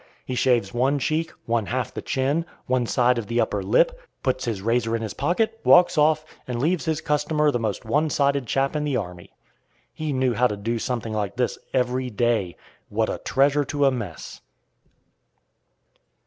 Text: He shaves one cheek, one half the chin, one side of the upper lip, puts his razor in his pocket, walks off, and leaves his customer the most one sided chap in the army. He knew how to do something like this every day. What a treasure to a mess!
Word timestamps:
He 0.25 0.33
shaves 0.33 0.73
one 0.73 0.97
cheek, 0.97 1.31
one 1.45 1.67
half 1.67 1.93
the 1.93 2.01
chin, 2.01 2.43
one 2.65 2.87
side 2.87 3.19
of 3.19 3.27
the 3.27 3.39
upper 3.39 3.61
lip, 3.61 3.99
puts 4.23 4.45
his 4.45 4.59
razor 4.63 4.95
in 4.95 5.03
his 5.03 5.13
pocket, 5.13 5.59
walks 5.63 5.95
off, 5.95 6.25
and 6.47 6.59
leaves 6.59 6.85
his 6.85 7.01
customer 7.01 7.51
the 7.51 7.59
most 7.59 7.85
one 7.85 8.09
sided 8.09 8.47
chap 8.47 8.75
in 8.75 8.83
the 8.83 8.97
army. 8.97 9.29
He 9.93 10.11
knew 10.11 10.33
how 10.33 10.47
to 10.47 10.57
do 10.57 10.79
something 10.79 11.13
like 11.13 11.35
this 11.35 11.59
every 11.71 12.09
day. 12.09 12.57
What 12.89 13.11
a 13.11 13.19
treasure 13.23 13.63
to 13.65 13.85
a 13.85 13.91
mess! 13.91 14.41